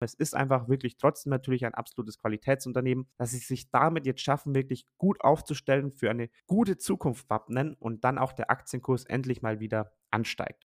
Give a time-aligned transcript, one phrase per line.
[0.00, 4.54] Es ist einfach wirklich trotzdem natürlich ein absolutes Qualitätsunternehmen, dass sie sich damit jetzt schaffen,
[4.54, 9.58] wirklich gut aufzustellen, für eine gute Zukunft wappnen und dann auch der Aktienkurs endlich mal
[9.58, 10.62] wieder ansteigt.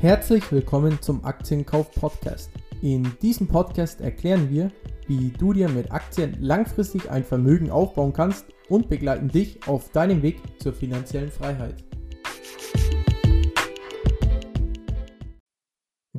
[0.00, 2.52] Herzlich willkommen zum Aktienkauf Podcast.
[2.80, 4.70] In diesem Podcast erklären wir,
[5.08, 10.22] wie du dir mit Aktien langfristig ein Vermögen aufbauen kannst und begleiten dich auf deinem
[10.22, 11.89] Weg zur finanziellen Freiheit.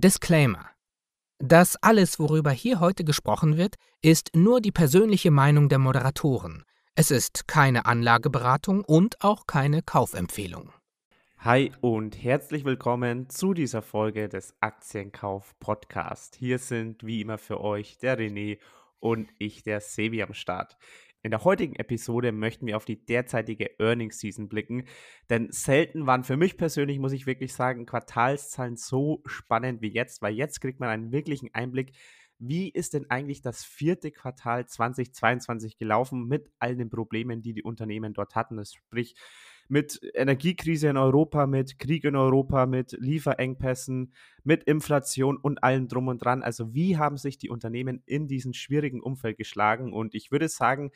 [0.02, 0.66] Disclaimer.
[1.38, 6.64] Das alles, worüber hier heute gesprochen wird, ist nur die persönliche Meinung der Moderatoren.
[6.96, 10.72] Es ist keine Anlageberatung und auch keine Kaufempfehlung.
[11.38, 16.36] Hi und herzlich willkommen zu dieser Folge des Aktienkauf Podcast.
[16.36, 18.58] Hier sind wie immer für euch der René
[19.00, 20.78] und ich, der Sebi am Start.
[21.23, 24.85] In der heutigen Episode möchten wir auf die derzeitige Earnings Season blicken,
[25.30, 30.23] denn selten waren für mich persönlich, muss ich wirklich sagen, Quartalszahlen so spannend wie jetzt,
[30.23, 31.94] weil jetzt kriegt man einen wirklichen Einblick,
[32.39, 37.61] wie ist denn eigentlich das vierte Quartal 2022 gelaufen mit all den Problemen, die die
[37.61, 39.13] Unternehmen dort hatten, das sprich
[39.72, 44.13] mit Energiekrise in Europa, mit Krieg in Europa, mit Lieferengpässen,
[44.44, 46.44] mit Inflation und allem drum und dran.
[46.44, 49.94] Also wie haben sich die Unternehmen in diesem schwierigen Umfeld geschlagen?
[49.94, 50.91] Und ich würde sagen,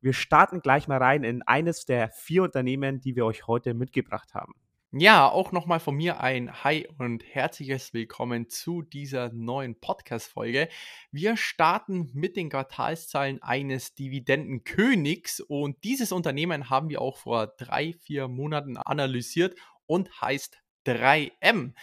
[0.00, 4.34] wir starten gleich mal rein in eines der vier Unternehmen, die wir euch heute mitgebracht
[4.34, 4.54] haben.
[4.98, 10.70] Ja, auch nochmal von mir ein Hi und herzliches Willkommen zu dieser neuen Podcast-Folge.
[11.12, 17.92] Wir starten mit den Quartalszahlen eines Dividendenkönigs und dieses Unternehmen haben wir auch vor drei,
[17.92, 21.74] vier Monaten analysiert und heißt 3M.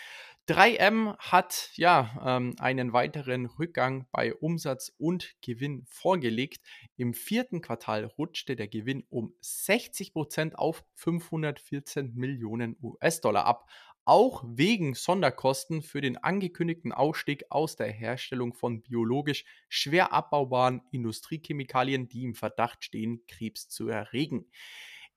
[0.49, 6.59] 3M hat ja ähm, einen weiteren Rückgang bei Umsatz und Gewinn vorgelegt.
[6.97, 13.69] Im vierten Quartal rutschte der Gewinn um 60 Prozent auf 514 Millionen US-Dollar ab.
[14.03, 22.09] Auch wegen Sonderkosten für den angekündigten Ausstieg aus der Herstellung von biologisch schwer abbaubaren Industriechemikalien,
[22.09, 24.49] die im Verdacht stehen, Krebs zu erregen.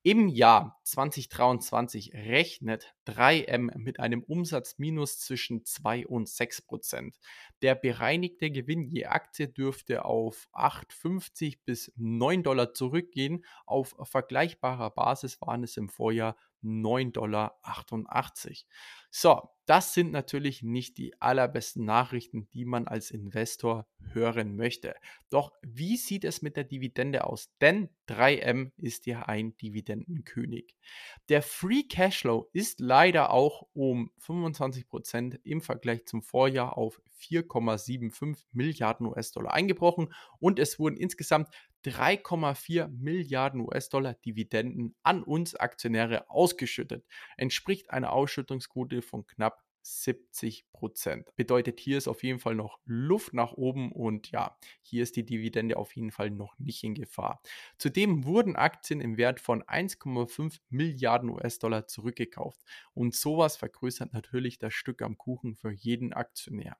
[0.07, 7.19] Im Jahr 2023 rechnet 3M mit einem Umsatzminus zwischen 2 und 6 Prozent.
[7.61, 13.45] Der bereinigte Gewinn je Aktie dürfte auf 8,50 bis 9 Dollar zurückgehen.
[13.65, 17.61] Auf vergleichbarer Basis waren es im Vorjahr 9,88 Dollar.
[19.11, 24.95] So, das sind natürlich nicht die allerbesten Nachrichten, die man als Investor hören möchte.
[25.31, 27.51] Doch wie sieht es mit der Dividende aus?
[27.61, 30.77] Denn 3M ist ja ein Dividendenkönig.
[31.29, 39.07] Der Free Cashflow ist leider auch um 25% im Vergleich zum Vorjahr auf 4,75 Milliarden
[39.07, 41.49] US-Dollar eingebrochen und es wurden insgesamt
[41.87, 47.07] 3,4 Milliarden US-Dollar Dividenden an uns Aktionäre ausgeschüttet.
[47.37, 51.35] Entspricht einer Ausschüttungsquote von knapp 70 Prozent.
[51.37, 55.25] Bedeutet, hier ist auf jeden Fall noch Luft nach oben und ja, hier ist die
[55.25, 57.41] Dividende auf jeden Fall noch nicht in Gefahr.
[57.79, 62.61] Zudem wurden Aktien im Wert von 1,5 Milliarden US-Dollar zurückgekauft
[62.95, 66.77] und sowas vergrößert natürlich das Stück am Kuchen für jeden Aktionär.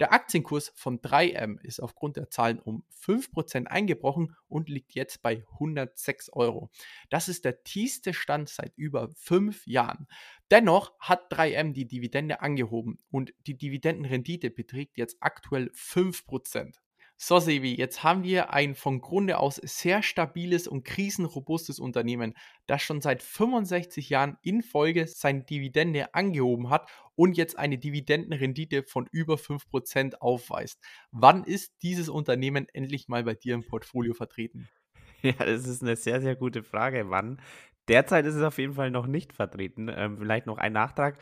[0.00, 5.44] Der Aktienkurs von 3M ist aufgrund der Zahlen um 5% eingebrochen und liegt jetzt bei
[5.52, 6.70] 106 Euro.
[7.10, 10.06] Das ist der tiefste Stand seit über fünf Jahren.
[10.50, 16.76] Dennoch hat 3M die Dividende angehoben und die Dividendenrendite beträgt jetzt aktuell 5%.
[17.18, 22.34] So, Sevi, jetzt haben wir ein von Grunde aus sehr stabiles und krisenrobustes Unternehmen,
[22.66, 28.82] das schon seit 65 Jahren in Folge seine Dividende angehoben hat und jetzt eine Dividendenrendite
[28.82, 30.78] von über 5% aufweist.
[31.10, 34.68] Wann ist dieses Unternehmen endlich mal bei dir im Portfolio vertreten?
[35.22, 37.08] Ja, das ist eine sehr, sehr gute Frage.
[37.08, 37.40] Wann?
[37.88, 39.90] Derzeit ist es auf jeden Fall noch nicht vertreten.
[39.94, 41.18] Ähm, vielleicht noch ein Nachtrag.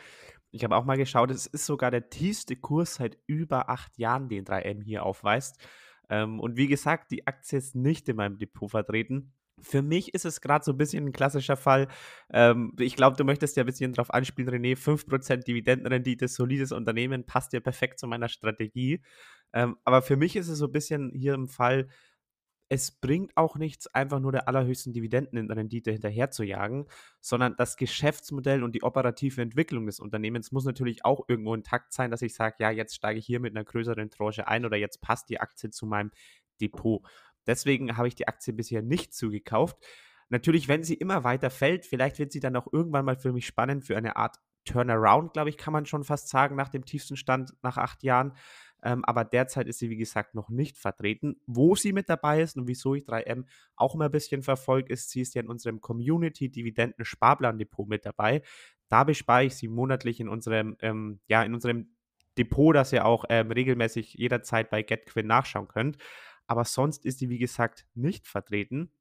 [0.51, 4.29] Ich habe auch mal geschaut, es ist sogar der tiefste Kurs seit über acht Jahren,
[4.29, 5.59] den 3M hier aufweist.
[6.09, 9.33] Ähm, und wie gesagt, die Aktie ist nicht in meinem Depot vertreten.
[9.61, 11.87] Für mich ist es gerade so ein bisschen ein klassischer Fall.
[12.31, 14.77] Ähm, ich glaube, du möchtest ja ein bisschen drauf anspielen, René.
[14.77, 19.01] 5% Dividendenrendite, solides Unternehmen, passt ja perfekt zu meiner Strategie.
[19.53, 21.87] Ähm, aber für mich ist es so ein bisschen hier im Fall,
[22.69, 26.87] es bringt auch nichts, einfach nur der allerhöchsten Dividenden in der Rendite hinterher zu jagen,
[27.21, 32.09] sondern das Geschäftsmodell und die operative Entwicklung des Unternehmens muss natürlich auch irgendwo intakt sein,
[32.09, 35.01] dass ich sage, ja, jetzt steige ich hier mit einer größeren Tranche ein oder jetzt
[35.01, 36.11] passt die Aktie zu meinem
[36.59, 37.03] Depot.
[37.45, 39.77] Deswegen habe ich die Aktie bisher nicht zugekauft.
[40.29, 43.45] Natürlich, wenn sie immer weiter fällt, vielleicht wird sie dann auch irgendwann mal für mich
[43.45, 47.15] spannend für eine Art Turnaround, glaube ich, kann man schon fast sagen, nach dem tiefsten
[47.15, 48.33] Stand nach acht Jahren.
[48.85, 51.41] Ähm, aber derzeit ist sie, wie gesagt, noch nicht vertreten.
[51.47, 53.45] Wo sie mit dabei ist und wieso ich 3M
[53.75, 58.43] auch immer ein bisschen verfolge, ist, sie ist ja in unserem Community-Dividenden-Sparplan-Depot mit dabei.
[58.87, 61.95] Da bespare ich sie monatlich in unserem, ähm, ja, in unserem
[62.37, 65.97] Depot, das ihr auch ähm, regelmäßig jederzeit bei GetQuinn nachschauen könnt.
[66.45, 68.91] Aber sonst ist sie, wie gesagt, nicht vertreten.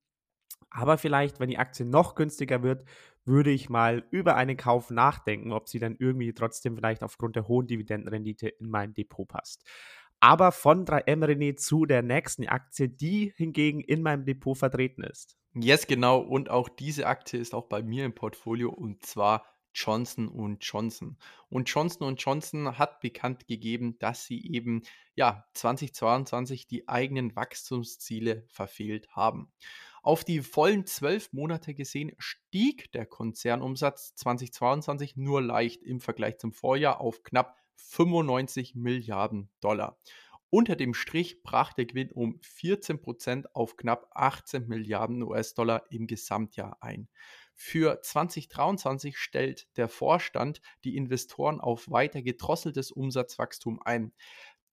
[0.70, 2.84] Aber vielleicht, wenn die Aktie noch günstiger wird,
[3.24, 7.48] würde ich mal über einen Kauf nachdenken, ob sie dann irgendwie trotzdem vielleicht aufgrund der
[7.48, 9.64] hohen Dividendenrendite in mein Depot passt.
[10.20, 15.36] Aber von 3M René zu der nächsten Aktie, die hingegen in meinem Depot vertreten ist.
[15.54, 16.18] Yes, genau.
[16.18, 19.44] Und auch diese Aktie ist auch bei mir im Portfolio und zwar
[19.74, 21.18] Johnson Johnson.
[21.48, 24.82] Und Johnson Johnson hat bekannt gegeben, dass sie eben
[25.14, 29.52] ja 2022 die eigenen Wachstumsziele verfehlt haben.
[30.04, 36.52] Auf die vollen zwölf Monate gesehen stieg der Konzernumsatz 2022 nur leicht im Vergleich zum
[36.52, 39.98] Vorjahr auf knapp 95 Milliarden Dollar.
[40.50, 46.06] Unter dem Strich brach der Gewinn um 14 Prozent auf knapp 18 Milliarden US-Dollar im
[46.06, 47.08] Gesamtjahr ein.
[47.54, 54.12] Für 2023 stellt der Vorstand die Investoren auf weiter gedrosseltes Umsatzwachstum ein.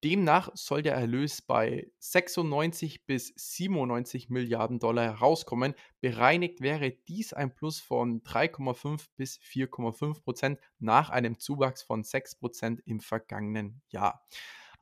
[0.03, 5.75] Demnach soll der Erlös bei 96 bis 97 Milliarden Dollar herauskommen.
[5.99, 12.35] Bereinigt wäre dies ein Plus von 3,5 bis 4,5 Prozent nach einem Zuwachs von 6
[12.35, 14.25] Prozent im vergangenen Jahr.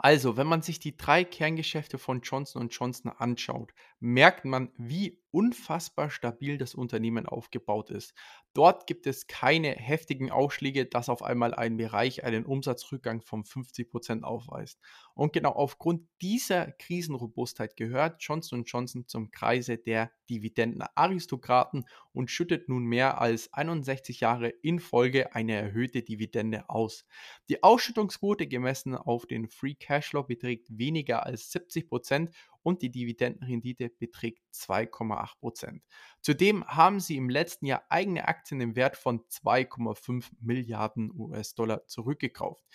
[0.01, 6.09] Also, wenn man sich die drei Kerngeschäfte von Johnson Johnson anschaut, merkt man, wie unfassbar
[6.09, 8.13] stabil das Unternehmen aufgebaut ist.
[8.53, 13.89] Dort gibt es keine heftigen Ausschläge, dass auf einmal ein Bereich einen Umsatzrückgang von 50
[13.89, 14.79] Prozent aufweist.
[15.13, 22.85] Und genau aufgrund dieser Krisenrobustheit gehört Johnson Johnson zum Kreise der Dividendenaristokraten und schüttet nun
[22.85, 27.05] mehr als 61 Jahre in Folge eine erhöhte Dividende aus.
[27.49, 32.31] Die Ausschüttungsquote gemessen auf den Free Cashflow beträgt weniger als 70 Prozent
[32.63, 35.81] und die Dividendenrendite beträgt 2,8%
[36.21, 42.65] Zudem haben sie im letzten Jahr eigene Aktien im Wert von 2,5 Milliarden US-Dollar zurückgekauft.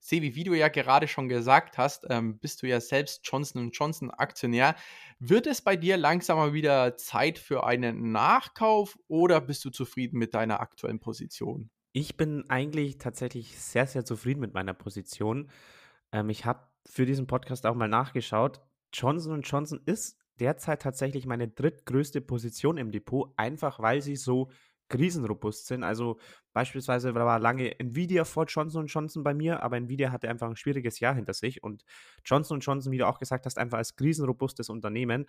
[0.00, 4.10] Sevi, wie du ja gerade schon gesagt hast, ähm, bist du ja selbst Johnson Johnson
[4.10, 4.76] Aktionär.
[5.18, 10.18] Wird es bei dir langsam mal wieder Zeit für einen Nachkauf oder bist du zufrieden
[10.18, 11.70] mit deiner aktuellen Position?
[11.92, 15.50] Ich bin eigentlich tatsächlich sehr, sehr zufrieden mit meiner Position.
[16.12, 18.60] Ähm, ich habe für diesen Podcast auch mal nachgeschaut.
[18.94, 24.50] Johnson Johnson ist derzeit tatsächlich meine drittgrößte Position im Depot, einfach weil sie so
[24.88, 25.82] krisenrobust sind.
[25.82, 26.18] Also
[26.52, 31.00] beispielsweise war lange Nvidia vor Johnson Johnson bei mir, aber Nvidia hatte einfach ein schwieriges
[31.00, 31.84] Jahr hinter sich und
[32.24, 35.26] Johnson Johnson, wie du auch gesagt hast, einfach als krisenrobustes Unternehmen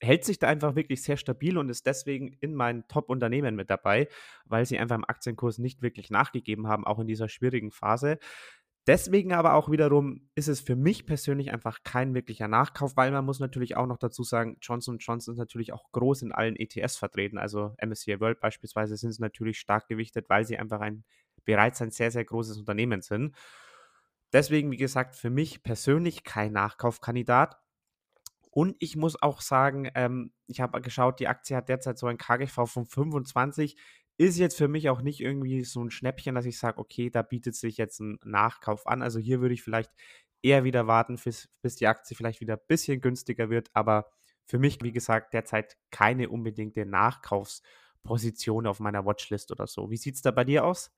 [0.00, 4.08] hält sich da einfach wirklich sehr stabil und ist deswegen in meinen Top-Unternehmen mit dabei,
[4.44, 8.18] weil sie einfach im Aktienkurs nicht wirklich nachgegeben haben, auch in dieser schwierigen Phase.
[8.88, 13.22] Deswegen aber auch wiederum ist es für mich persönlich einfach kein wirklicher Nachkauf, weil man
[13.22, 16.96] muss natürlich auch noch dazu sagen, Johnson Johnson ist natürlich auch groß in allen ETS
[16.96, 17.36] vertreten.
[17.36, 21.04] Also MSCI World beispielsweise sind sie natürlich stark gewichtet, weil sie einfach ein
[21.44, 23.36] bereits ein sehr, sehr großes Unternehmen sind.
[24.32, 27.58] Deswegen, wie gesagt, für mich persönlich kein Nachkaufkandidat.
[28.50, 32.16] Und ich muss auch sagen, ähm, ich habe geschaut, die Aktie hat derzeit so ein
[32.16, 33.76] KGV von 25
[34.18, 37.22] ist jetzt für mich auch nicht irgendwie so ein Schnäppchen, dass ich sage, okay, da
[37.22, 39.02] bietet sich jetzt ein Nachkauf an.
[39.02, 39.92] Also hier würde ich vielleicht
[40.42, 43.70] eher wieder warten, bis, bis die Aktie vielleicht wieder ein bisschen günstiger wird.
[43.74, 44.10] Aber
[44.46, 49.90] für mich, wie gesagt, derzeit keine unbedingte Nachkaufsposition auf meiner Watchlist oder so.
[49.90, 50.90] Wie sieht es da bei dir aus?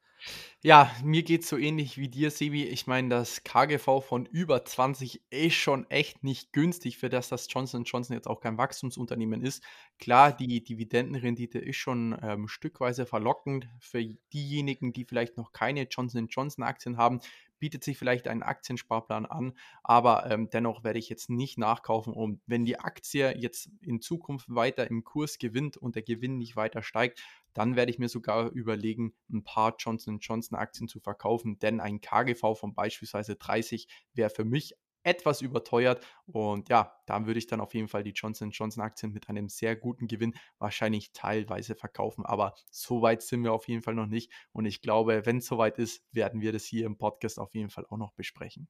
[0.62, 2.64] Ja, mir geht es so ähnlich wie dir, Sebi.
[2.64, 7.46] Ich meine, das KGV von über 20 ist schon echt nicht günstig, für das das
[7.48, 9.62] Johnson Johnson jetzt auch kein Wachstumsunternehmen ist.
[9.98, 13.68] Klar, die Dividendenrendite ist schon ähm, stückweise verlockend.
[13.80, 17.20] Für diejenigen, die vielleicht noch keine Johnson Johnson Aktien haben,
[17.58, 22.12] bietet sich vielleicht ein Aktiensparplan an, aber ähm, dennoch werde ich jetzt nicht nachkaufen.
[22.12, 26.56] Und wenn die Aktie jetzt in Zukunft weiter im Kurs gewinnt und der Gewinn nicht
[26.56, 27.22] weiter steigt,
[27.54, 32.00] dann werde ich mir sogar überlegen, ein paar Johnson Johnson Aktien zu verkaufen, denn ein
[32.00, 36.04] KGV von beispielsweise 30 wäre für mich etwas überteuert.
[36.26, 39.48] Und ja, da würde ich dann auf jeden Fall die Johnson Johnson Aktien mit einem
[39.48, 44.06] sehr guten Gewinn wahrscheinlich teilweise verkaufen, aber so weit sind wir auf jeden Fall noch
[44.06, 44.30] nicht.
[44.52, 47.70] Und ich glaube, wenn es soweit ist, werden wir das hier im Podcast auf jeden
[47.70, 48.68] Fall auch noch besprechen.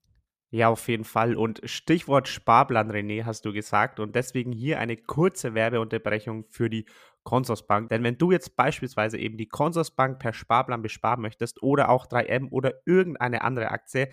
[0.53, 1.37] Ja, auf jeden Fall.
[1.37, 4.01] Und Stichwort Sparplan, René, hast du gesagt.
[4.01, 6.87] Und deswegen hier eine kurze Werbeunterbrechung für die
[7.23, 7.89] Consorsbank.
[7.91, 12.49] Denn wenn du jetzt beispielsweise eben die Consorsbank per Sparplan besparen möchtest oder auch 3M
[12.51, 14.09] oder irgendeine andere Aktie,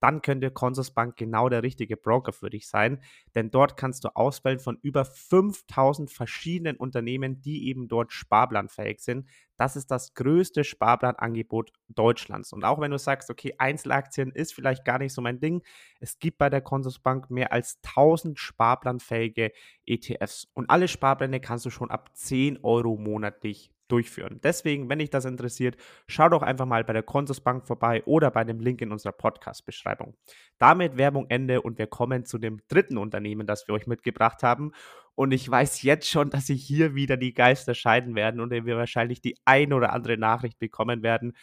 [0.00, 3.02] dann könnte Consorsbank genau der richtige Broker für dich sein,
[3.34, 9.28] denn dort kannst du auswählen von über 5000 verschiedenen Unternehmen, die eben dort sparplanfähig sind.
[9.56, 12.52] Das ist das größte Sparplanangebot Deutschlands.
[12.52, 15.62] Und auch wenn du sagst, okay, Einzelaktien ist vielleicht gar nicht so mein Ding,
[15.98, 19.52] es gibt bei der Consorsbank mehr als 1000 sparplanfähige
[19.84, 20.48] ETFs.
[20.54, 24.40] Und alle Sparpläne kannst du schon ab 10 Euro monatlich durchführen.
[24.42, 25.76] Deswegen, wenn dich das interessiert,
[26.06, 30.14] schau doch einfach mal bei der Consusbank vorbei oder bei dem Link in unserer Podcast-Beschreibung.
[30.58, 34.72] Damit Werbung Ende und wir kommen zu dem dritten Unternehmen, das wir euch mitgebracht haben.
[35.14, 38.76] Und ich weiß jetzt schon, dass sich hier wieder die Geister scheiden werden und wir
[38.76, 41.34] wahrscheinlich die ein oder andere Nachricht bekommen werden,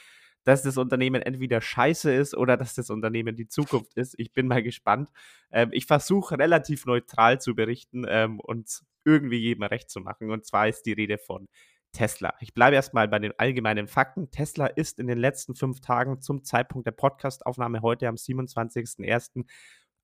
[0.45, 4.13] dass das Unternehmen entweder scheiße ist oder dass das Unternehmen die Zukunft ist.
[4.17, 5.09] Ich bin mal gespannt.
[5.51, 10.31] Ähm, ich versuche relativ neutral zu berichten ähm, und irgendwie jedem recht zu machen.
[10.31, 11.47] Und zwar ist die Rede von
[11.95, 12.33] Tesla.
[12.41, 14.29] Ich bleibe erstmal bei den allgemeinen Fakten.
[14.29, 19.45] Tesla ist in den letzten fünf Tagen zum Zeitpunkt der Podcastaufnahme heute am 27.01.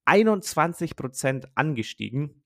[0.05, 2.43] 21 Prozent angestiegen.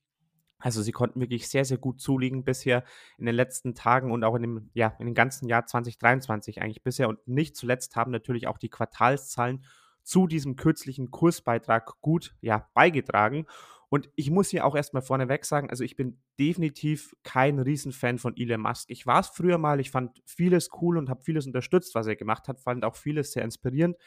[0.57, 2.83] Also sie konnten wirklich sehr, sehr gut zulegen bisher
[3.19, 6.83] in den letzten Tagen und auch in dem, ja, in dem ganzen Jahr 2023 eigentlich
[6.83, 7.07] bisher.
[7.07, 9.63] Und nicht zuletzt haben natürlich auch die Quartalszahlen
[10.01, 13.45] zu diesem kürzlichen Kursbeitrag gut ja, beigetragen.
[13.89, 18.35] Und ich muss hier auch erstmal vorneweg sagen, also ich bin definitiv kein Riesenfan von
[18.35, 18.89] Elon Musk.
[18.89, 22.15] Ich war es früher mal, ich fand vieles cool und habe vieles unterstützt, was er
[22.15, 23.97] gemacht hat, fand auch vieles sehr inspirierend.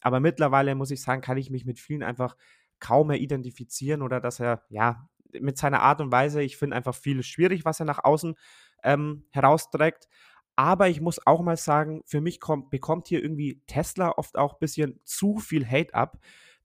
[0.00, 2.36] Aber mittlerweile muss ich sagen, kann ich mich mit vielen einfach
[2.78, 5.08] kaum mehr identifizieren oder dass er, ja,
[5.40, 8.36] mit seiner Art und Weise, ich finde einfach vieles schwierig, was er nach außen
[8.84, 10.08] ähm, herausträgt.
[10.56, 14.54] Aber ich muss auch mal sagen, für mich kommt, bekommt hier irgendwie Tesla oft auch
[14.54, 16.18] ein bisschen zu viel Hate ab.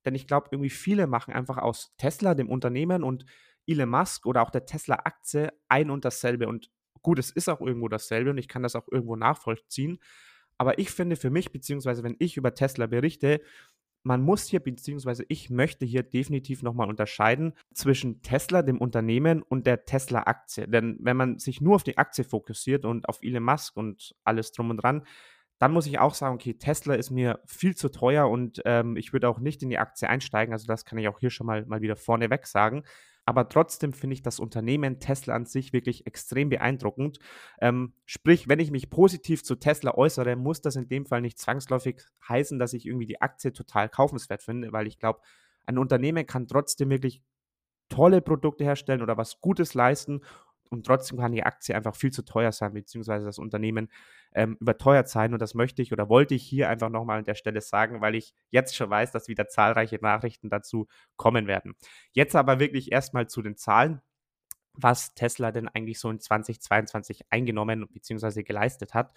[0.06, 3.26] Denn ich glaube, irgendwie viele machen einfach aus Tesla, dem Unternehmen und
[3.68, 6.48] Elon Musk oder auch der Tesla-Aktie ein und dasselbe.
[6.48, 10.00] Und gut, es ist auch irgendwo dasselbe und ich kann das auch irgendwo nachvollziehen.
[10.58, 13.42] Aber ich finde für mich, beziehungsweise wenn ich über Tesla berichte,
[14.04, 19.68] man muss hier, beziehungsweise ich möchte hier definitiv nochmal unterscheiden zwischen Tesla, dem Unternehmen, und
[19.68, 20.68] der Tesla-Aktie.
[20.68, 24.52] Denn wenn man sich nur auf die Aktie fokussiert und auf Elon Musk und alles
[24.52, 25.06] drum und dran,
[25.62, 29.14] dann muss ich auch sagen, okay, Tesla ist mir viel zu teuer und ähm, ich
[29.14, 30.54] würde auch nicht in die Aktie einsteigen.
[30.54, 32.82] Also das kann ich auch hier schon mal, mal wieder vorneweg sagen.
[33.26, 37.20] Aber trotzdem finde ich das Unternehmen Tesla an sich wirklich extrem beeindruckend.
[37.62, 41.38] Ähm, sprich, wenn ich mich positiv zu Tesla äußere, muss das in dem Fall nicht
[41.38, 45.22] zwangsläufig heißen, dass ich irgendwie die Aktie total kaufenswert finde, weil ich glaube,
[45.68, 47.22] ein Unternehmen kann trotzdem wirklich
[47.88, 50.22] tolle Produkte herstellen oder was Gutes leisten
[50.72, 53.90] und trotzdem kann die Aktie einfach viel zu teuer sein, beziehungsweise das Unternehmen
[54.34, 55.34] ähm, überteuert sein.
[55.34, 58.16] Und das möchte ich oder wollte ich hier einfach nochmal an der Stelle sagen, weil
[58.16, 60.88] ich jetzt schon weiß, dass wieder zahlreiche Nachrichten dazu
[61.18, 61.76] kommen werden.
[62.14, 64.02] Jetzt aber wirklich erstmal zu den Zahlen
[64.74, 68.44] was Tesla denn eigentlich so in 2022 eingenommen bzw.
[68.44, 69.14] geleistet hat.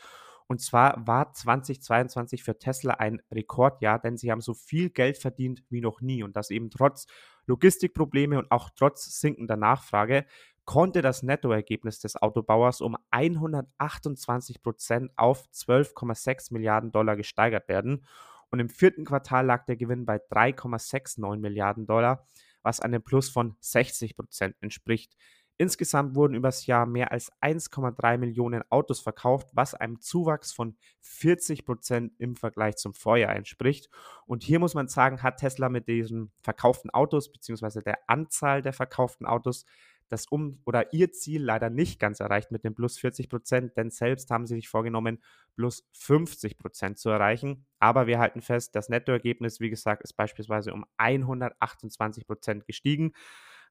[0.46, 5.64] Und zwar war 2022 für Tesla ein Rekordjahr, denn sie haben so viel Geld verdient
[5.70, 7.06] wie noch nie und das eben trotz
[7.46, 10.26] Logistikprobleme und auch trotz sinkender Nachfrage
[10.64, 18.04] konnte das Nettoergebnis des Autobauers um 128 Prozent auf 12,6 Milliarden Dollar gesteigert werden.
[18.50, 22.26] Und im vierten Quartal lag der Gewinn bei 3,69 Milliarden Dollar,
[22.62, 25.16] was einem Plus von 60 Prozent entspricht.
[25.56, 31.64] Insgesamt wurden übers Jahr mehr als 1,3 Millionen Autos verkauft, was einem Zuwachs von 40
[31.64, 33.88] Prozent im Vergleich zum Vorjahr entspricht.
[34.26, 37.83] Und hier muss man sagen, hat Tesla mit diesen verkauften Autos bzw.
[37.83, 39.64] der Anzahl der verkauften Autos
[40.08, 43.90] das um oder ihr Ziel leider nicht ganz erreicht mit dem plus 40 Prozent, denn
[43.90, 45.23] selbst haben sie sich vorgenommen,
[45.56, 47.66] plus 50 Prozent zu erreichen.
[47.78, 53.12] Aber wir halten fest, das Nettoergebnis, wie gesagt, ist beispielsweise um 128 Prozent gestiegen.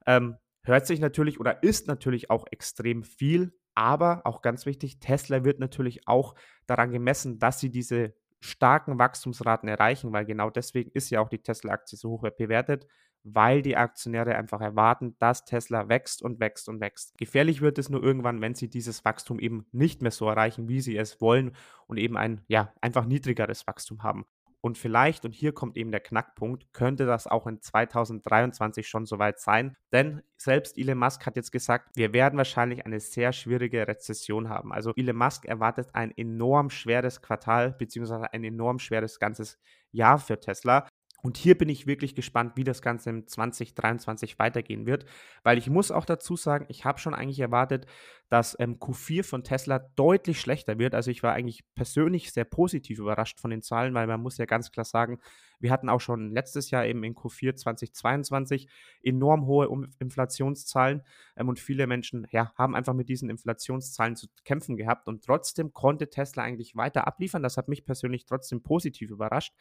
[0.06, 5.44] Ähm, hört sich natürlich oder ist natürlich auch extrem viel, aber auch ganz wichtig, Tesla
[5.44, 6.36] wird natürlich auch
[6.68, 11.42] daran gemessen, dass sie diese starken Wachstumsraten erreichen, weil genau deswegen ist ja auch die
[11.42, 12.88] Tesla-Aktie so hoch bewertet,
[13.24, 17.18] weil die Aktionäre einfach erwarten, dass Tesla wächst und wächst und wächst.
[17.18, 20.82] Gefährlich wird es nur irgendwann, wenn sie dieses Wachstum eben nicht mehr so erreichen, wie
[20.82, 21.56] sie es wollen
[21.88, 24.26] und eben ein, ja, einfach niedrigeres Wachstum haben.
[24.66, 29.42] Und vielleicht, und hier kommt eben der Knackpunkt, könnte das auch in 2023 schon soweit
[29.42, 29.76] sein.
[29.92, 34.72] Denn selbst Elon Musk hat jetzt gesagt, wir werden wahrscheinlich eine sehr schwierige Rezession haben.
[34.72, 39.60] Also Elon Musk erwartet ein enorm schweres Quartal, beziehungsweise ein enorm schweres ganzes
[39.92, 40.88] Jahr für Tesla.
[41.26, 45.06] Und hier bin ich wirklich gespannt, wie das Ganze im 2023 weitergehen wird,
[45.44, 47.86] weil ich muss auch dazu sagen, ich habe schon eigentlich erwartet,
[48.28, 50.94] dass ähm, Q4 von Tesla deutlich schlechter wird.
[50.94, 54.44] Also ich war eigentlich persönlich sehr positiv überrascht von den Zahlen, weil man muss ja
[54.44, 55.20] ganz klar sagen,
[55.60, 58.68] wir hatten auch schon letztes Jahr eben in Q4 2022
[59.02, 61.04] enorm hohe Inflationszahlen
[61.38, 65.72] ähm, und viele Menschen ja, haben einfach mit diesen Inflationszahlen zu kämpfen gehabt und trotzdem
[65.72, 67.44] konnte Tesla eigentlich weiter abliefern.
[67.44, 69.54] Das hat mich persönlich trotzdem positiv überrascht.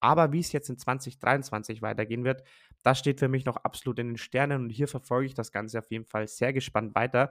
[0.00, 2.42] Aber wie es jetzt in 2023 weitergehen wird,
[2.82, 5.78] das steht für mich noch absolut in den Sternen und hier verfolge ich das Ganze
[5.78, 7.30] auf jeden Fall sehr gespannt weiter,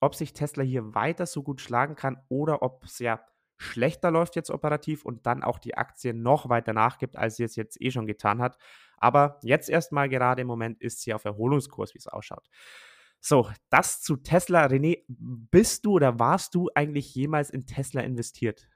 [0.00, 3.20] ob sich Tesla hier weiter so gut schlagen kann oder ob es ja
[3.56, 7.56] schlechter läuft jetzt operativ und dann auch die Aktie noch weiter nachgibt, als sie es
[7.56, 8.58] jetzt eh schon getan hat.
[8.96, 12.48] Aber jetzt erstmal gerade im Moment ist sie auf Erholungskurs, wie es ausschaut.
[13.20, 14.66] So, das zu Tesla.
[14.66, 18.68] René, bist du oder warst du eigentlich jemals in Tesla investiert?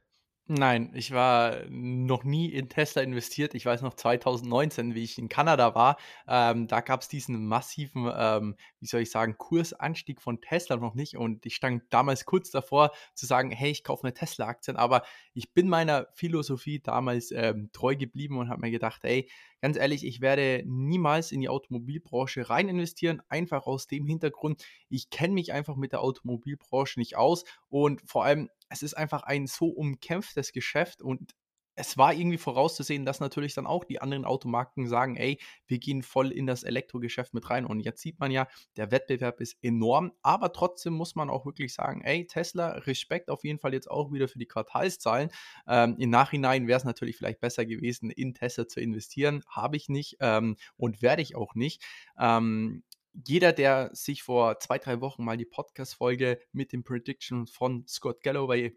[0.51, 3.55] Nein, ich war noch nie in Tesla investiert.
[3.55, 8.11] Ich weiß noch 2019, wie ich in Kanada war, ähm, da gab es diesen massiven,
[8.17, 11.19] ähm, wie soll ich sagen, Kursanstieg von Tesla noch nicht.
[11.19, 15.03] Und ich stand damals kurz davor zu sagen: „Hey, ich kaufe eine Tesla-Aktien“, aber
[15.35, 19.29] ich bin meiner Philosophie damals, ähm, treu geblieben und habe mir gedacht: „Ey,
[19.61, 25.11] ganz ehrlich, ich werde niemals in die Automobilbranche rein investieren“, einfach aus dem Hintergrund, ich
[25.11, 27.45] kenne mich einfach mit der Automobilbranche nicht aus.
[27.69, 31.35] Und vor allem es ist einfach ein so umkämpftes Geschäft und
[31.79, 36.03] es war irgendwie vorauszusehen, dass natürlich dann auch die anderen Automarken sagen, ey, wir gehen
[36.03, 37.65] voll in das Elektrogeschäft mit rein.
[37.65, 41.73] Und jetzt sieht man ja, der Wettbewerb ist enorm, aber trotzdem muss man auch wirklich
[41.73, 45.31] sagen, ey, Tesla, Respekt auf jeden Fall jetzt auch wieder für die Quartalszahlen.
[45.69, 49.45] Ähm, Im Nachhinein wäre es natürlich vielleicht besser gewesen, in Tesla zu investieren.
[49.49, 51.85] Habe ich nicht ähm, und werde ich auch nicht.
[52.19, 52.83] Ähm,
[53.27, 58.23] jeder, der sich vor zwei, drei Wochen mal die Podcast-Folge mit dem Prediction von Scott
[58.23, 58.77] Galloway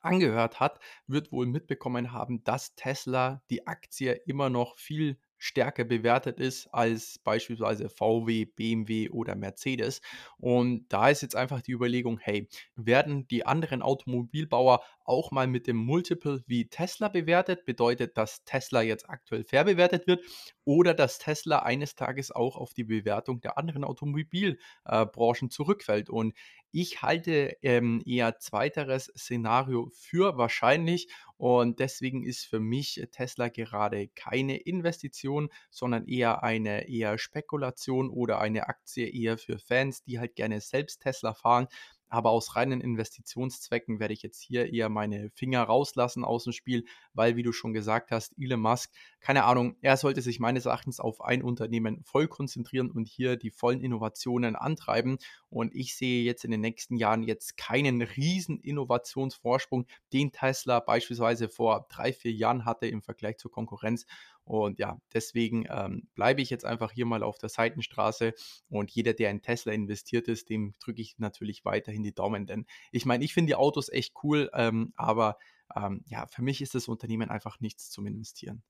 [0.00, 6.38] angehört hat, wird wohl mitbekommen haben, dass Tesla die Aktie immer noch viel stärker bewertet
[6.38, 10.00] ist als beispielsweise VW, BMW oder Mercedes.
[10.38, 15.66] Und da ist jetzt einfach die Überlegung, hey, werden die anderen Automobilbauer auch mal mit
[15.66, 17.64] dem Multiple wie Tesla bewertet?
[17.64, 20.24] Bedeutet, dass Tesla jetzt aktuell fair bewertet wird
[20.64, 26.10] oder dass Tesla eines Tages auch auf die Bewertung der anderen Automobilbranchen äh, zurückfällt?
[26.10, 26.34] Und
[26.70, 34.08] ich halte ähm, eher zweiteres Szenario für wahrscheinlich und deswegen ist für mich Tesla gerade
[34.08, 40.34] keine Investition, sondern eher eine eher Spekulation oder eine Aktie eher für Fans, die halt
[40.34, 41.66] gerne selbst Tesla fahren.
[42.12, 46.84] Aber aus reinen Investitionszwecken werde ich jetzt hier eher meine Finger rauslassen aus dem Spiel,
[47.14, 51.00] weil, wie du schon gesagt hast, Elon Musk, keine Ahnung, er sollte sich meines Erachtens
[51.00, 55.16] auf ein Unternehmen voll konzentrieren und hier die vollen Innovationen antreiben.
[55.48, 61.48] Und ich sehe jetzt in den nächsten Jahren jetzt keinen riesen Innovationsvorsprung, den Tesla beispielsweise
[61.48, 64.04] vor drei, vier Jahren hatte im Vergleich zur Konkurrenz.
[64.44, 68.34] Und ja, deswegen ähm, bleibe ich jetzt einfach hier mal auf der Seitenstraße
[68.68, 72.66] und jeder, der in Tesla investiert ist, dem drücke ich natürlich weiterhin die Daumen, denn
[72.90, 75.38] ich meine, ich finde die Autos echt cool, ähm, aber
[75.76, 78.62] ähm, ja, für mich ist das Unternehmen einfach nichts zum Investieren.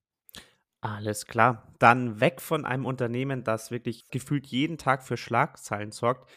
[0.83, 1.73] Alles klar.
[1.79, 6.29] Dann weg von einem Unternehmen, das wirklich gefühlt jeden Tag für Schlagzeilen sorgt,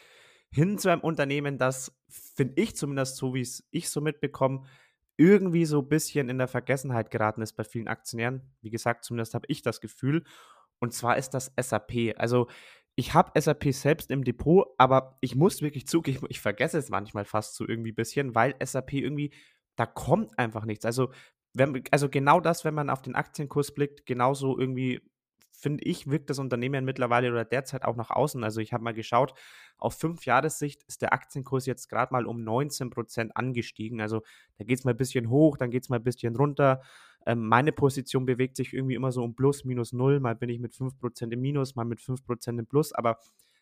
[0.50, 4.64] hin zu einem Unternehmen, das, finde ich zumindest so, wie es ich so mitbekomme,
[5.16, 8.42] irgendwie so ein bisschen in der Vergessenheit geraten ist bei vielen Aktionären.
[8.60, 10.24] Wie gesagt, zumindest habe ich das Gefühl.
[10.78, 12.14] Und zwar ist das SAP.
[12.16, 12.48] Also
[12.96, 17.24] ich habe SAP selbst im Depot, aber ich muss wirklich zugeben, ich vergesse es manchmal
[17.24, 19.32] fast so irgendwie ein bisschen, weil SAP irgendwie,
[19.76, 20.84] da kommt einfach nichts.
[20.84, 21.12] Also,
[21.54, 25.00] wenn, also genau das, wenn man auf den Aktienkurs blickt, genauso irgendwie
[25.58, 28.44] finde ich, wirkt das Unternehmen mittlerweile oder derzeit auch nach außen.
[28.44, 29.34] Also ich habe mal geschaut,
[29.78, 34.00] auf fünf Jahressicht ist der Aktienkurs jetzt gerade mal um 19 Prozent angestiegen.
[34.00, 34.22] Also
[34.58, 36.82] da geht es mal ein bisschen hoch, dann geht es mal ein bisschen runter.
[37.26, 40.20] Ähm, meine Position bewegt sich irgendwie immer so um plus, minus null.
[40.20, 42.92] Mal bin ich mit 5 Prozent im Minus, mal mit 5 Prozent im Plus.
[42.92, 43.18] Aber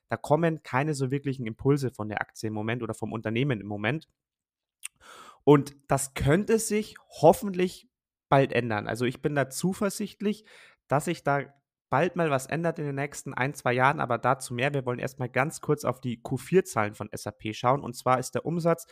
[0.09, 3.67] da kommen keine so wirklichen Impulse von der Aktie im Moment oder vom Unternehmen im
[3.67, 4.09] Moment.
[5.45, 7.89] Und das könnte sich hoffentlich
[8.29, 8.87] bald ändern.
[8.87, 10.45] Also ich bin da zuversichtlich,
[10.89, 11.45] dass sich da
[11.95, 14.75] bald mal was ändert in den nächsten ein, zwei Jahren, aber dazu mehr.
[14.75, 17.85] Wir wollen erstmal ganz kurz auf die Q4-Zahlen von SAP schauen.
[17.85, 18.89] Und zwar ist der Umsatz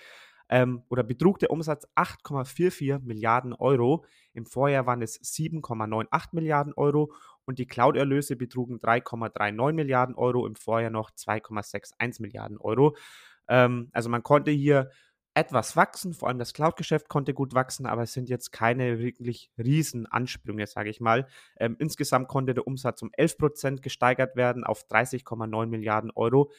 [0.48, 4.04] ähm, oder betrug der Umsatz 8,44 Milliarden Euro.
[4.34, 7.12] Im Vorjahr waren es 7,98 Milliarden Euro
[7.44, 12.94] und die Cloud-Erlöse betrugen 3,39 Milliarden Euro, im Vorjahr noch 2,61 Milliarden Euro.
[13.48, 14.92] Ähm, also man konnte hier
[15.34, 19.50] etwas wachsen, vor allem das Cloud-Geschäft konnte gut wachsen, aber es sind jetzt keine wirklich
[19.56, 21.26] riesen Ansprünge, sage ich mal.
[21.58, 26.50] Ähm, insgesamt konnte der Umsatz um 11% gesteigert werden auf 30,9 Milliarden Euro.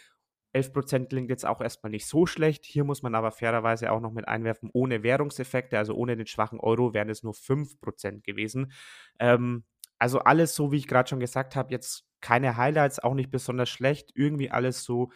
[0.54, 2.66] 11% klingt jetzt auch erstmal nicht so schlecht.
[2.66, 6.60] Hier muss man aber fairerweise auch noch mit einwerfen, ohne Währungseffekte, also ohne den schwachen
[6.60, 8.72] Euro, wären es nur 5% gewesen.
[9.20, 9.64] Ähm,
[10.00, 13.70] also alles so, wie ich gerade schon gesagt habe, jetzt keine Highlights, auch nicht besonders
[13.70, 14.12] schlecht.
[14.16, 15.12] Irgendwie alles so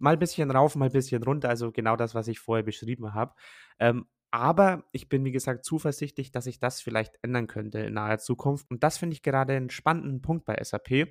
[0.00, 3.14] mal ein bisschen rauf, mal ein bisschen runter, also genau das, was ich vorher beschrieben
[3.14, 3.34] habe.
[3.78, 8.18] Ähm, aber ich bin, wie gesagt, zuversichtlich, dass sich das vielleicht ändern könnte in naher
[8.18, 8.70] Zukunft.
[8.70, 11.08] Und das finde ich gerade einen spannenden Punkt bei SAP.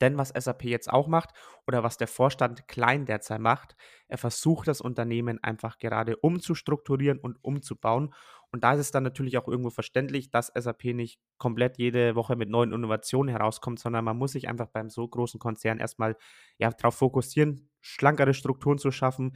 [0.00, 1.30] Denn was SAP jetzt auch macht
[1.66, 3.76] oder was der Vorstand Klein derzeit macht,
[4.08, 8.14] er versucht das Unternehmen einfach gerade umzustrukturieren und umzubauen.
[8.52, 12.34] Und da ist es dann natürlich auch irgendwo verständlich, dass SAP nicht komplett jede Woche
[12.34, 16.16] mit neuen Innovationen herauskommt, sondern man muss sich einfach beim so großen Konzern erstmal
[16.58, 19.32] ja, darauf fokussieren, schlankere Strukturen zu schaffen,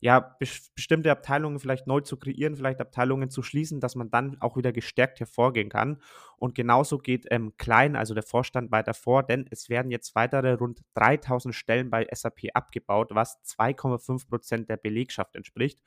[0.00, 4.54] ja, bestimmte Abteilungen vielleicht neu zu kreieren, vielleicht Abteilungen zu schließen, dass man dann auch
[4.54, 5.98] wieder gestärkt hervorgehen kann.
[6.36, 10.52] Und genauso geht ähm, Klein, also der Vorstand, weiter vor, denn es werden jetzt weitere
[10.52, 15.80] rund 3000 Stellen bei SAP abgebaut, was 2,5 Prozent der Belegschaft entspricht,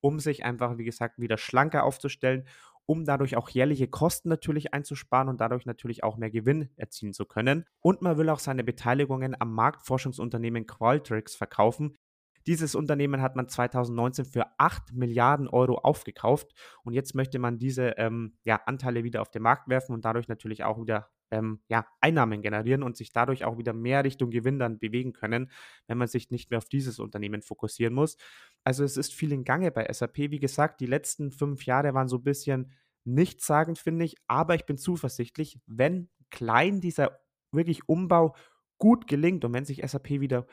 [0.00, 2.48] um sich einfach, wie gesagt, wieder schlanker aufzustellen
[2.86, 7.24] um dadurch auch jährliche Kosten natürlich einzusparen und dadurch natürlich auch mehr Gewinn erzielen zu
[7.24, 7.64] können.
[7.80, 11.96] Und man will auch seine Beteiligungen am Marktforschungsunternehmen Qualtrics verkaufen,
[12.46, 16.52] dieses Unternehmen hat man 2019 für 8 Milliarden Euro aufgekauft
[16.84, 20.28] und jetzt möchte man diese ähm, ja, Anteile wieder auf den Markt werfen und dadurch
[20.28, 24.58] natürlich auch wieder ähm, ja, Einnahmen generieren und sich dadurch auch wieder mehr Richtung Gewinn
[24.58, 25.50] dann bewegen können,
[25.86, 28.16] wenn man sich nicht mehr auf dieses Unternehmen fokussieren muss.
[28.64, 30.16] Also es ist viel in Gange bei SAP.
[30.16, 32.72] Wie gesagt, die letzten fünf Jahre waren so ein bisschen
[33.04, 37.20] nichtssagend, finde ich, aber ich bin zuversichtlich, wenn klein dieser
[37.52, 38.34] wirklich Umbau
[38.78, 40.46] gut gelingt und wenn sich SAP wieder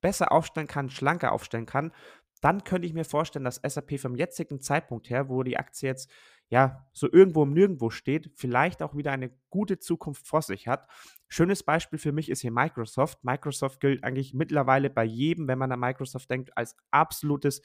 [0.00, 1.92] besser aufstellen kann, schlanker aufstellen kann,
[2.40, 6.10] dann könnte ich mir vorstellen, dass SAP vom jetzigen Zeitpunkt her, wo die Aktie jetzt
[6.48, 10.88] ja so irgendwo im Nirgendwo steht, vielleicht auch wieder eine gute Zukunft vor sich hat.
[11.28, 13.22] Schönes Beispiel für mich ist hier Microsoft.
[13.24, 17.62] Microsoft gilt eigentlich mittlerweile bei jedem, wenn man an Microsoft denkt, als absolutes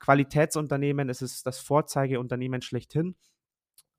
[0.00, 1.08] Qualitätsunternehmen.
[1.08, 3.16] Es ist das Vorzeigeunternehmen schlechthin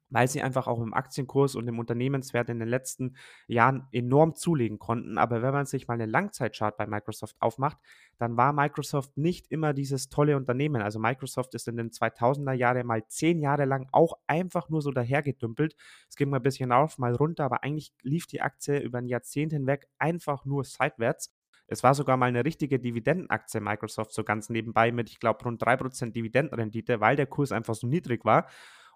[0.10, 3.15] weil sie einfach auch im Aktienkurs und im Unternehmenswert in den letzten
[3.48, 5.17] Jahren enorm zulegen konnten.
[5.17, 7.78] Aber wenn man sich mal eine Langzeitchart bei Microsoft aufmacht,
[8.17, 10.82] dann war Microsoft nicht immer dieses tolle Unternehmen.
[10.82, 14.91] Also Microsoft ist in den 2000er Jahren mal zehn Jahre lang auch einfach nur so
[14.91, 15.76] dahergedümpelt.
[16.10, 19.08] Es ging mal ein bisschen auf, mal runter, aber eigentlich lief die Aktie über ein
[19.08, 21.34] Jahrzehnt hinweg einfach nur seitwärts.
[21.67, 25.62] Es war sogar mal eine richtige Dividendenaktie Microsoft so ganz nebenbei mit, ich glaube, rund
[25.62, 28.48] 3% Dividendenrendite, weil der Kurs einfach so niedrig war.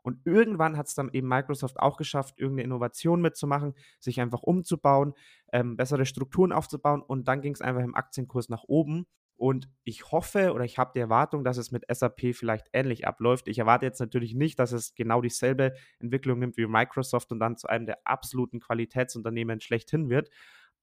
[0.01, 5.13] Und irgendwann hat es dann eben Microsoft auch geschafft, irgendeine Innovation mitzumachen, sich einfach umzubauen,
[5.53, 9.05] ähm, bessere Strukturen aufzubauen und dann ging es einfach im Aktienkurs nach oben.
[9.41, 13.47] Und ich hoffe oder ich habe die Erwartung, dass es mit SAP vielleicht ähnlich abläuft.
[13.47, 17.57] Ich erwarte jetzt natürlich nicht, dass es genau dieselbe Entwicklung nimmt wie Microsoft und dann
[17.57, 20.29] zu einem der absoluten Qualitätsunternehmen schlechthin wird.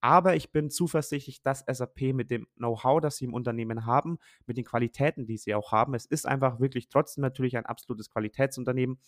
[0.00, 4.56] Aber ich bin zuversichtlich, dass SAP mit dem Know-how, das sie im Unternehmen haben, mit
[4.56, 8.98] den Qualitäten, die sie auch haben, es ist einfach wirklich trotzdem natürlich ein absolutes Qualitätsunternehmen,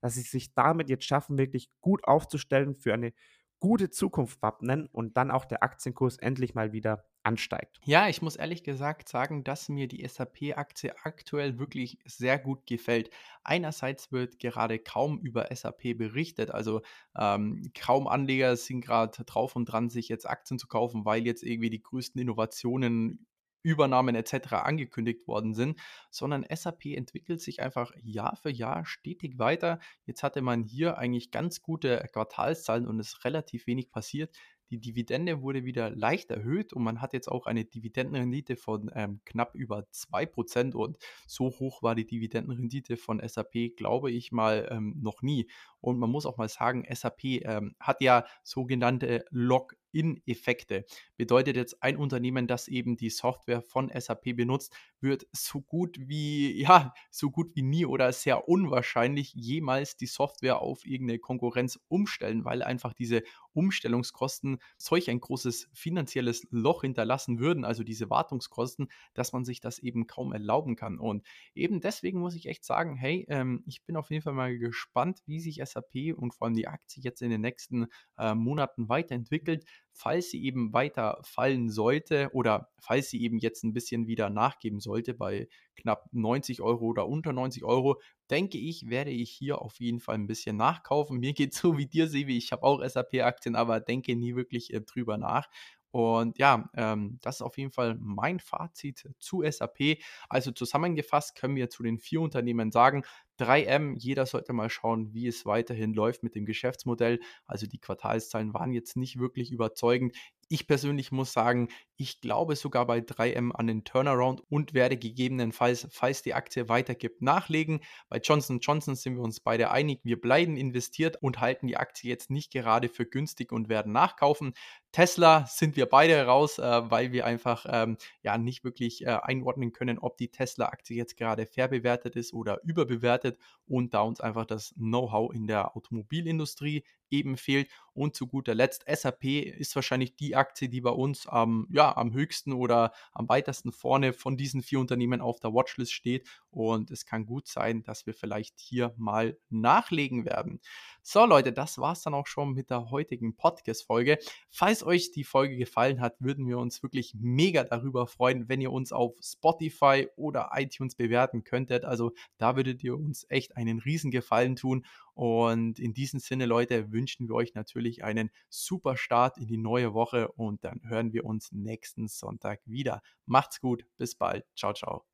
[0.00, 3.12] dass sie sich damit jetzt schaffen, wirklich gut aufzustellen für eine
[3.60, 7.80] gute Zukunft wappnen und dann auch der Aktienkurs endlich mal wieder ansteigt.
[7.84, 13.10] Ja, ich muss ehrlich gesagt sagen, dass mir die SAP-Aktie aktuell wirklich sehr gut gefällt.
[13.42, 16.82] Einerseits wird gerade kaum über SAP berichtet, also
[17.18, 21.42] ähm, kaum Anleger sind gerade drauf und dran, sich jetzt Aktien zu kaufen, weil jetzt
[21.42, 23.26] irgendwie die größten Innovationen
[23.64, 24.52] Übernahmen etc.
[24.52, 29.80] angekündigt worden sind, sondern SAP entwickelt sich einfach Jahr für Jahr stetig weiter.
[30.06, 34.36] Jetzt hatte man hier eigentlich ganz gute Quartalszahlen und es ist relativ wenig passiert.
[34.70, 39.20] Die Dividende wurde wieder leicht erhöht und man hat jetzt auch eine Dividendenrendite von ähm,
[39.24, 44.96] knapp über 2% und so hoch war die Dividendenrendite von SAP, glaube ich mal, ähm,
[45.00, 45.48] noch nie.
[45.84, 50.84] Und man muss auch mal sagen, SAP ähm, hat ja sogenannte Log in-Effekte.
[51.16, 56.52] Bedeutet jetzt, ein Unternehmen, das eben die Software von SAP benutzt, wird so gut wie,
[56.60, 62.44] ja, so gut wie nie oder sehr unwahrscheinlich jemals die Software auf irgendeine Konkurrenz umstellen,
[62.44, 69.32] weil einfach diese Umstellungskosten solch ein großes finanzielles Loch hinterlassen würden, also diese Wartungskosten, dass
[69.32, 70.98] man sich das eben kaum erlauben kann.
[70.98, 74.58] Und eben deswegen muss ich echt sagen, hey, ähm, ich bin auf jeden Fall mal
[74.58, 75.73] gespannt, wie sich SAP
[76.12, 77.86] und vor allem die Aktie jetzt in den nächsten
[78.18, 83.72] äh, Monaten weiterentwickelt falls sie eben weiter fallen sollte oder falls sie eben jetzt ein
[83.72, 89.10] bisschen wieder nachgeben sollte bei knapp 90 Euro oder unter 90 Euro, denke ich, werde
[89.10, 91.18] ich hier auf jeden Fall ein bisschen nachkaufen.
[91.20, 92.36] Mir geht so wie dir, Sevi.
[92.36, 95.48] Ich habe auch SAP-Aktien, aber denke nie wirklich äh, drüber nach.
[95.94, 99.98] Und ja, ähm, das ist auf jeden Fall mein Fazit zu SAP.
[100.28, 103.04] Also zusammengefasst können wir zu den vier Unternehmen sagen,
[103.38, 107.20] 3M, jeder sollte mal schauen, wie es weiterhin läuft mit dem Geschäftsmodell.
[107.46, 110.16] Also die Quartalszahlen waren jetzt nicht wirklich überzeugend.
[110.54, 115.88] Ich persönlich muss sagen, ich glaube sogar bei 3M an den Turnaround und werde gegebenenfalls,
[115.90, 117.80] falls die Aktie weitergibt, nachlegen.
[118.08, 122.08] Bei Johnson Johnson sind wir uns beide einig, wir bleiben investiert und halten die Aktie
[122.08, 124.54] jetzt nicht gerade für günstig und werden nachkaufen.
[124.92, 129.72] Tesla sind wir beide raus, äh, weil wir einfach ähm, ja nicht wirklich äh, einordnen
[129.72, 134.46] können, ob die Tesla-Aktie jetzt gerade fair bewertet ist oder überbewertet und da uns einfach
[134.46, 136.84] das Know-how in der Automobilindustrie
[137.14, 137.70] eben fehlt.
[137.92, 142.12] Und zu guter Letzt, SAP ist wahrscheinlich die Aktie, die bei uns ähm, ja, am
[142.12, 146.28] höchsten oder am weitesten vorne von diesen vier Unternehmen auf der Watchlist steht.
[146.54, 150.60] Und es kann gut sein, dass wir vielleicht hier mal nachlegen werden.
[151.02, 154.18] So Leute, das war es dann auch schon mit der heutigen Podcast-Folge.
[154.50, 158.72] Falls euch die Folge gefallen hat, würden wir uns wirklich mega darüber freuen, wenn ihr
[158.72, 161.84] uns auf Spotify oder iTunes bewerten könntet.
[161.84, 164.86] Also da würdet ihr uns echt einen riesen Gefallen tun.
[165.14, 169.94] Und in diesem Sinne, Leute, wünschen wir euch natürlich einen super Start in die neue
[169.94, 173.02] Woche und dann hören wir uns nächsten Sonntag wieder.
[173.26, 174.44] Macht's gut, bis bald.
[174.56, 175.13] Ciao, ciao.